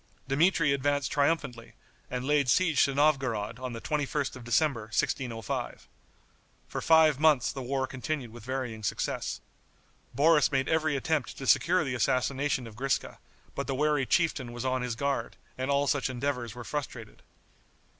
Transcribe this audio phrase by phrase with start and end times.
[0.27, 1.73] Dmitri advanced triumphantly,
[2.09, 5.87] and laid siege to Novgorod on the 21st of December, 1605.
[6.67, 9.41] For five months the war continued with varying success.
[10.15, 13.19] Boris made every attempt to secure the assassination of Griska,
[13.53, 17.21] but the wary chieftain was on his guard, and all such endeavors were frustrated.